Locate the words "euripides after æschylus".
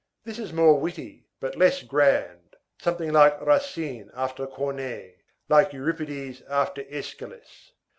5.73-7.73